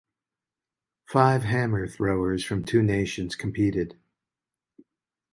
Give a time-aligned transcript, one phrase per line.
[1.05, 3.99] Five hammer throwers from two nations competed.